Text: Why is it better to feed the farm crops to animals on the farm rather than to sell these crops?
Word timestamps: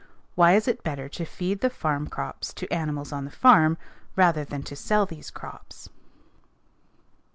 Why 0.33 0.53
is 0.53 0.67
it 0.67 0.81
better 0.81 1.07
to 1.09 1.25
feed 1.25 1.59
the 1.59 1.69
farm 1.69 2.07
crops 2.07 2.53
to 2.53 2.67
animals 2.73 3.11
on 3.11 3.23
the 3.25 3.29
farm 3.29 3.77
rather 4.15 4.43
than 4.43 4.63
to 4.63 4.75
sell 4.75 5.05
these 5.05 5.29
crops? 5.29 5.89